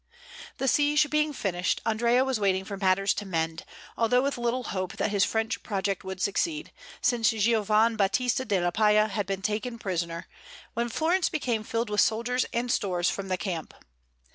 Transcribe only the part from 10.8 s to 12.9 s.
Florence became filled with soldiers and